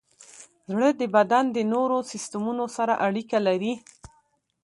زړه 0.71 0.89
د 1.01 1.01
بدن 1.15 1.45
د 1.51 1.57
نورو 1.73 1.97
سیستمونو 2.11 2.65
سره 2.77 2.93
اړیکه 3.07 3.37
لري. 3.47 3.73